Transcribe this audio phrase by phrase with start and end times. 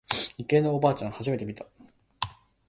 [0.39, 1.67] 理系のおばあちゃん初めて見た。